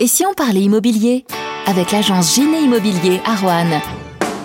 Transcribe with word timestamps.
Et 0.00 0.08
si 0.08 0.26
on 0.26 0.34
parlait 0.34 0.62
immobilier? 0.62 1.24
Avec 1.66 1.92
l'agence 1.92 2.34
Giné 2.34 2.62
Immobilier 2.62 3.20
à 3.24 3.36
Roanne. 3.36 3.80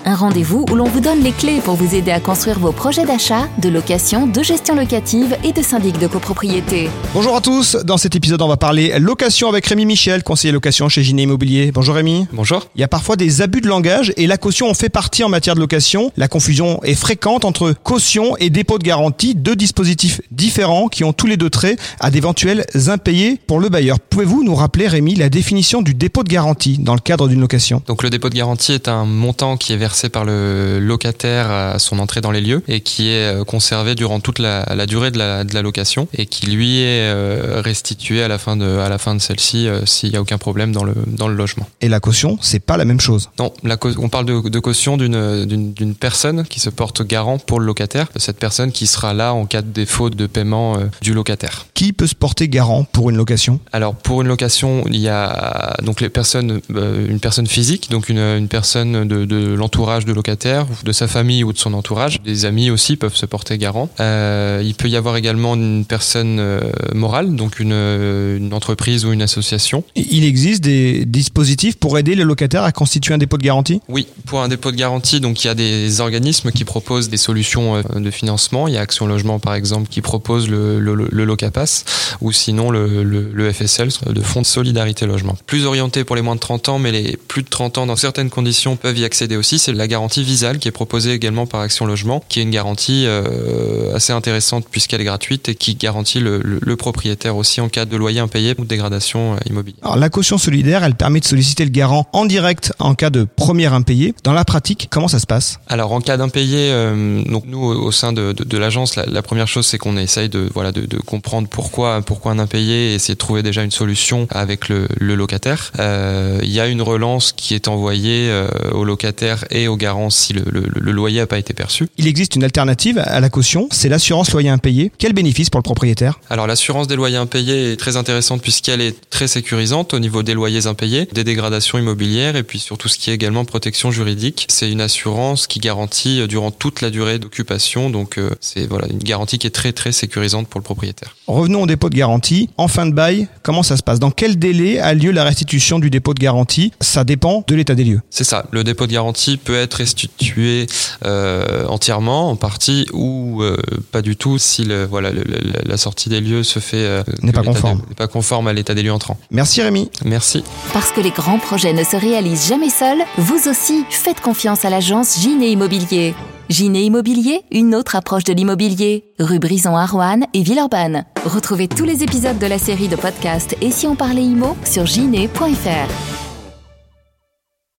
Un 0.05 0.15
rendez-vous 0.15 0.65
où 0.71 0.75
l'on 0.75 0.85
vous 0.85 1.01
donne 1.01 1.21
les 1.21 1.33
clés 1.33 1.59
pour 1.59 1.75
vous 1.75 1.93
aider 1.93 2.11
à 2.11 2.19
construire 2.19 2.57
vos 2.57 2.71
projets 2.71 3.05
d'achat, 3.05 3.49
de 3.61 3.67
location, 3.67 4.27
de 4.27 4.41
gestion 4.41 4.75
locative 4.75 5.35
et 5.43 5.51
de 5.51 5.61
syndic 5.61 5.99
de 5.99 6.07
copropriété. 6.07 6.89
Bonjour 7.13 7.35
à 7.35 7.41
tous, 7.41 7.75
dans 7.75 7.97
cet 7.97 8.15
épisode 8.15 8.41
on 8.41 8.47
va 8.47 8.55
parler 8.55 8.97
location 8.97 9.49
avec 9.49 9.67
Rémi 9.67 9.85
Michel, 9.85 10.23
conseiller 10.23 10.53
location 10.53 10.87
chez 10.87 11.03
Giné 11.03 11.23
Immobilier. 11.23 11.71
Bonjour 11.73 11.95
Rémi. 11.95 12.27
Bonjour. 12.31 12.67
Il 12.75 12.81
y 12.81 12.83
a 12.83 12.87
parfois 12.87 13.17
des 13.17 13.41
abus 13.41 13.61
de 13.61 13.67
langage 13.67 14.13
et 14.15 14.25
la 14.25 14.37
caution 14.37 14.69
en 14.69 14.73
fait 14.73 14.89
partie 14.89 15.23
en 15.23 15.29
matière 15.29 15.55
de 15.55 15.59
location. 15.59 16.11
La 16.15 16.29
confusion 16.29 16.81
est 16.83 16.95
fréquente 16.95 17.43
entre 17.43 17.73
caution 17.83 18.37
et 18.37 18.49
dépôt 18.49 18.77
de 18.77 18.83
garantie, 18.83 19.35
deux 19.35 19.55
dispositifs 19.55 20.21
différents 20.31 20.87
qui 20.87 21.03
ont 21.03 21.13
tous 21.13 21.27
les 21.27 21.37
deux 21.37 21.49
trait 21.49 21.75
à 21.99 22.09
d'éventuels 22.09 22.65
impayés 22.87 23.39
pour 23.47 23.59
le 23.59 23.67
bailleur. 23.69 23.99
Pouvez-vous 23.99 24.43
nous 24.43 24.55
rappeler 24.55 24.87
Rémi 24.87 25.15
la 25.15 25.29
définition 25.29 25.81
du 25.81 25.93
dépôt 25.93 26.23
de 26.23 26.29
garantie 26.29 26.77
dans 26.77 26.93
le 26.93 27.01
cadre 27.01 27.27
d'une 27.27 27.41
location? 27.41 27.83
Donc 27.85 28.01
le 28.01 28.09
dépôt 28.09 28.29
de 28.29 28.35
garantie 28.35 28.71
est 28.71 28.87
un 28.87 29.03
montant 29.03 29.57
qui 29.57 29.73
est 29.73 29.77
versé 29.77 29.88
par 30.09 30.25
le 30.25 30.79
locataire 30.79 31.51
à 31.51 31.79
son 31.79 31.99
entrée 31.99 32.21
dans 32.21 32.31
les 32.31 32.41
lieux 32.41 32.61
et 32.67 32.81
qui 32.81 33.09
est 33.09 33.39
euh, 33.39 33.43
conservé 33.43 33.95
durant 33.95 34.19
toute 34.19 34.39
la, 34.39 34.65
la 34.75 34.85
durée 34.85 35.11
de 35.11 35.17
la, 35.17 35.43
de 35.43 35.53
la, 35.53 35.61
location 35.61 36.07
et 36.13 36.25
qui 36.25 36.47
lui 36.47 36.79
est 36.79 37.09
euh, 37.09 37.61
restitué 37.63 38.23
à 38.23 38.27
la 38.27 38.37
fin 38.37 38.55
de, 38.55 38.77
à 38.77 38.89
la 38.89 38.97
fin 38.97 39.15
de 39.15 39.19
celle-ci 39.19 39.67
euh, 39.67 39.85
s'il 39.85 40.11
n'y 40.11 40.17
a 40.17 40.21
aucun 40.21 40.37
problème 40.37 40.71
dans 40.71 40.83
le, 40.83 40.93
dans 41.07 41.27
le 41.27 41.35
logement. 41.35 41.67
Et 41.81 41.89
la 41.89 41.99
caution, 41.99 42.37
c'est 42.41 42.59
pas 42.59 42.77
la 42.77 42.85
même 42.85 42.99
chose 42.99 43.29
Non, 43.39 43.53
la, 43.63 43.77
on 43.97 44.09
parle 44.09 44.25
de, 44.25 44.47
de 44.47 44.59
caution 44.59 44.97
d'une 44.97 45.95
personne 45.99 46.45
qui 46.45 46.59
se 46.59 46.69
porte 46.69 47.05
garant 47.05 47.37
pour 47.37 47.59
le 47.59 47.65
locataire, 47.65 48.07
cette 48.15 48.39
personne 48.39 48.71
qui 48.71 48.87
sera 48.87 49.13
là 49.13 49.33
en 49.33 49.45
cas 49.45 49.61
de 49.61 49.69
défaut 49.69 50.09
de 50.09 50.27
paiement 50.27 50.77
du 51.01 51.13
locataire. 51.13 51.65
Qui 51.73 51.93
peut 51.93 52.07
se 52.07 52.15
porter 52.15 52.47
garant 52.47 52.83
pour 52.83 53.09
une 53.09 53.17
location? 53.17 53.59
Alors 53.71 53.95
pour 53.95 54.21
une 54.21 54.27
location, 54.27 54.83
il 54.87 54.97
y 54.97 55.09
a 55.09 55.75
donc 55.83 56.01
les 56.01 56.09
personnes, 56.09 56.61
une 56.69 57.19
personne 57.19 57.47
physique, 57.47 57.89
donc 57.89 58.09
une, 58.09 58.19
une 58.19 58.47
personne 58.47 59.07
de, 59.07 59.25
de 59.25 59.53
l'entourage 59.53 59.78
de 59.79 60.11
locataire, 60.11 60.65
de 60.83 60.91
sa 60.91 61.07
famille 61.07 61.43
ou 61.43 61.53
de 61.53 61.57
son 61.57 61.73
entourage. 61.73 62.21
Des 62.21 62.45
amis 62.45 62.69
aussi 62.69 62.97
peuvent 62.97 63.15
se 63.15 63.25
porter 63.25 63.57
garant. 63.57 63.89
Euh, 64.01 64.61
il 64.63 64.75
peut 64.75 64.89
y 64.89 64.97
avoir 64.97 65.15
également 65.15 65.55
une 65.55 65.85
personne 65.85 66.37
euh, 66.39 66.59
morale, 66.93 67.33
donc 67.35 67.59
une, 67.59 67.71
une, 67.71 68.53
entreprise 68.53 69.05
ou 69.05 69.13
une 69.13 69.21
association. 69.21 69.83
Il 69.95 70.25
existe 70.25 70.61
des 70.61 71.05
dispositifs 71.05 71.77
pour 71.77 71.97
aider 71.97 72.15
les 72.15 72.25
locataires 72.25 72.63
à 72.63 72.73
constituer 72.73 73.13
un 73.13 73.17
dépôt 73.17 73.37
de 73.37 73.43
garantie? 73.43 73.81
Oui, 73.87 74.07
pour 74.25 74.41
un 74.41 74.49
dépôt 74.49 74.71
de 74.71 74.75
garantie, 74.75 75.21
donc 75.21 75.43
il 75.43 75.47
y 75.47 75.49
a 75.49 75.55
des 75.55 76.01
organismes 76.01 76.51
qui 76.51 76.65
proposent 76.65 77.09
des 77.09 77.17
solutions 77.17 77.77
euh, 77.77 77.99
de 77.99 78.11
financement. 78.11 78.67
Il 78.67 78.73
y 78.73 78.77
a 78.77 78.81
Action 78.81 79.07
Logement 79.07 79.39
par 79.39 79.53
exemple 79.53 79.87
qui 79.89 80.01
propose 80.01 80.49
le, 80.49 80.79
le, 80.79 81.07
le 81.09 81.25
Locapass 81.25 81.85
ou 82.19 82.33
sinon 82.33 82.69
le, 82.69 83.03
le, 83.03 83.29
le 83.33 83.53
FSL, 83.53 83.89
de 84.07 84.21
Fonds 84.21 84.41
de 84.41 84.45
Solidarité 84.45 85.05
Logement. 85.05 85.37
Plus 85.45 85.65
orienté 85.65 86.03
pour 86.03 86.17
les 86.17 86.21
moins 86.21 86.35
de 86.35 86.41
30 86.41 86.69
ans, 86.69 86.79
mais 86.79 86.91
les 86.91 87.15
plus 87.15 87.43
de 87.43 87.49
30 87.49 87.77
ans 87.77 87.85
dans 87.85 87.95
certaines 87.95 88.29
conditions 88.29 88.75
peuvent 88.75 88.97
y 88.97 89.05
accéder 89.05 89.37
aussi. 89.37 89.57
La 89.71 89.87
garantie 89.87 90.23
Visal 90.23 90.59
qui 90.59 90.67
est 90.67 90.71
proposée 90.71 91.13
également 91.13 91.45
par 91.45 91.61
Action 91.61 91.85
Logement, 91.85 92.23
qui 92.29 92.39
est 92.39 92.43
une 92.43 92.51
garantie 92.51 93.05
euh, 93.05 93.95
assez 93.95 94.13
intéressante 94.13 94.65
puisqu'elle 94.69 95.01
est 95.01 95.05
gratuite 95.05 95.49
et 95.49 95.55
qui 95.55 95.75
garantit 95.75 96.19
le, 96.19 96.41
le, 96.43 96.59
le, 96.61 96.75
propriétaire 96.75 97.35
aussi 97.35 97.61
en 97.61 97.69
cas 97.69 97.85
de 97.85 97.97
loyer 97.97 98.19
impayé 98.19 98.55
ou 98.57 98.63
de 98.63 98.67
dégradation 98.67 99.33
euh, 99.33 99.37
immobilière. 99.49 99.79
Alors 99.83 99.97
la 99.97 100.09
caution 100.09 100.37
solidaire, 100.37 100.83
elle 100.83 100.95
permet 100.95 101.19
de 101.19 101.25
solliciter 101.25 101.65
le 101.65 101.71
garant 101.71 102.07
en 102.13 102.25
direct 102.25 102.73
en 102.79 102.95
cas 102.95 103.09
de 103.09 103.23
premier 103.23 103.67
impayé. 103.67 104.13
Dans 104.23 104.33
la 104.33 104.45
pratique, 104.45 104.87
comment 104.89 105.07
ça 105.07 105.19
se 105.19 105.25
passe? 105.25 105.59
Alors 105.67 105.91
en 105.91 106.01
cas 106.01 106.17
d'impayé, 106.17 106.69
euh, 106.71 107.23
donc 107.23 107.43
nous 107.45 107.63
au 107.63 107.91
sein 107.91 108.13
de, 108.13 108.33
de, 108.33 108.43
de 108.43 108.57
l'agence, 108.57 108.95
la, 108.95 109.05
la, 109.05 109.21
première 109.21 109.47
chose 109.47 109.65
c'est 109.65 109.77
qu'on 109.77 109.97
essaye 109.97 110.29
de 110.29 110.49
voilà 110.53 110.71
de, 110.71 110.85
de, 110.85 110.97
comprendre 110.97 111.47
pourquoi 111.49 112.01
pourquoi 112.01 112.31
un 112.31 112.39
impayé 112.39 112.91
et 112.91 112.95
essayer 112.95 113.15
de 113.15 113.19
trouver 113.19 113.43
déjà 113.43 113.63
une 113.63 113.71
solution 113.71 114.27
avec 114.29 114.69
le, 114.69 114.87
le 114.97 115.15
locataire. 115.15 115.71
Euh, 115.79 116.39
il 116.43 116.49
y 116.51 116.59
a 116.59 116.67
une 116.67 116.81
relance 116.81 117.33
qui 117.33 117.55
est 117.55 117.67
envoyée 117.67 118.31
au 118.71 118.83
locataire 118.83 119.45
et 119.49 119.58
au 119.67 119.77
garant 119.77 120.09
si 120.09 120.33
le, 120.33 120.43
le, 120.51 120.69
le 120.73 120.91
loyer 120.91 121.19
n'a 121.19 121.27
pas 121.27 121.37
été 121.37 121.53
perçu. 121.53 121.87
Il 121.97 122.07
existe 122.07 122.35
une 122.35 122.43
alternative 122.43 122.99
à 122.99 123.19
la 123.19 123.29
caution, 123.29 123.67
c'est 123.71 123.89
l'assurance 123.89 124.31
loyer 124.31 124.49
impayé. 124.49 124.91
Quel 124.97 125.13
bénéfice 125.13 125.49
pour 125.49 125.59
le 125.59 125.63
propriétaire? 125.63 126.19
Alors 126.29 126.47
l'assurance 126.47 126.87
des 126.87 126.95
loyers 126.95 127.17
impayés 127.17 127.73
est 127.73 127.75
très 127.75 127.97
intéressante 127.97 128.41
puisqu'elle 128.41 128.81
est 128.81 128.95
très 129.09 129.27
sécurisante 129.27 129.93
au 129.93 129.99
niveau 129.99 130.23
des 130.23 130.33
loyers 130.33 130.67
impayés, 130.67 131.07
des 131.13 131.23
dégradations 131.23 131.77
immobilières 131.77 132.35
et 132.35 132.43
puis 132.43 132.59
surtout 132.59 132.87
ce 132.87 132.97
qui 132.97 133.09
est 133.09 133.13
également 133.13 133.45
protection 133.45 133.91
juridique. 133.91 134.45
C'est 134.49 134.71
une 134.71 134.81
assurance 134.81 135.47
qui 135.47 135.59
garantit 135.59 136.27
durant 136.27 136.51
toute 136.51 136.81
la 136.81 136.89
durée 136.89 137.19
d'occupation, 137.19 137.89
donc 137.89 138.17
euh, 138.17 138.29
c'est 138.39 138.67
voilà 138.67 138.87
une 138.89 138.99
garantie 138.99 139.39
qui 139.39 139.47
est 139.47 139.51
très 139.51 139.73
très 139.73 139.91
sécurisante 139.91 140.47
pour 140.47 140.59
le 140.59 140.63
propriétaire. 140.63 141.15
Revenons 141.27 141.63
au 141.63 141.67
dépôt 141.67 141.89
de 141.89 141.95
garantie. 141.95 142.49
En 142.57 142.67
fin 142.67 142.85
de 142.85 142.93
bail, 142.93 143.27
comment 143.43 143.63
ça 143.63 143.77
se 143.77 143.83
passe? 143.83 143.99
Dans 143.99 144.11
quel 144.11 144.37
délai 144.37 144.79
a 144.79 144.93
lieu 144.93 145.11
la 145.11 145.23
restitution 145.23 145.79
du 145.79 145.89
dépôt 145.89 146.13
de 146.13 146.19
garantie? 146.19 146.71
Ça 146.81 147.03
dépend 147.03 147.43
de 147.47 147.55
l'état 147.55 147.75
des 147.75 147.83
lieux. 147.83 148.01
C'est 148.09 148.23
ça. 148.23 148.45
Le 148.51 148.63
dépôt 148.63 148.87
de 148.87 148.91
garantie 148.91 149.37
peut 149.49 149.55
être 149.55 149.73
restitué 149.73 150.67
euh, 151.05 151.65
entièrement, 151.65 152.29
en 152.29 152.35
partie, 152.35 152.85
ou 152.93 153.41
euh, 153.41 153.57
pas 153.91 154.03
du 154.03 154.15
tout 154.15 154.37
si 154.37 154.63
le, 154.63 154.85
voilà, 154.85 155.09
le, 155.09 155.23
le, 155.23 155.39
la 155.65 155.77
sortie 155.77 156.07
des 156.07 156.21
lieux 156.21 156.43
se 156.43 156.59
fait 156.59 156.77
euh, 156.77 157.01
n'est 157.23 157.31
pas 157.31 157.41
conforme, 157.41 157.81
n'est 157.89 157.95
pas 157.95 158.07
conforme 158.07 158.47
à 158.47 158.53
l'état 158.53 158.75
des 158.75 158.83
lieux 158.83 158.93
entrant. 158.93 159.17
Merci 159.31 159.63
Rémi. 159.63 159.89
Merci. 160.05 160.43
Parce 160.71 160.91
que 160.91 161.01
les 161.01 161.09
grands 161.09 161.39
projets 161.39 161.73
ne 161.73 161.83
se 161.83 161.95
réalisent 161.95 162.47
jamais 162.47 162.69
seuls, 162.69 162.99
vous 163.17 163.49
aussi 163.49 163.85
faites 163.89 164.21
confiance 164.21 164.65
à 164.65 164.69
l'agence 164.69 165.19
Giné 165.19 165.49
Immobilier. 165.49 166.13
Giné 166.49 166.83
Immobilier, 166.83 167.41
une 167.49 167.73
autre 167.73 167.95
approche 167.95 168.25
de 168.25 168.33
l'immobilier. 168.33 169.05
Rue 169.17 169.39
Brison 169.39 169.75
à 169.75 169.87
Roanne 169.87 170.27
et 170.35 170.43
Villeurbanne. 170.43 171.05
Retrouvez 171.25 171.67
tous 171.67 171.85
les 171.85 172.03
épisodes 172.03 172.37
de 172.37 172.45
la 172.45 172.59
série 172.59 172.87
de 172.87 172.95
podcasts 172.95 173.55
Et 173.61 173.71
si 173.71 173.87
on 173.87 173.95
parlait 173.95 174.21
IMO 174.23 174.55
sur 174.63 174.85
giné.fr. 174.85 176.18